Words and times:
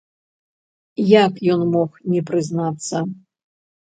Як 1.09 1.33
ён 1.55 1.61
мог 1.75 1.99
не 2.13 2.21
прызнацца?! 2.31 3.03